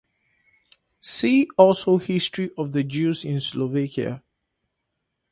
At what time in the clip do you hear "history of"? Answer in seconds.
1.99-2.71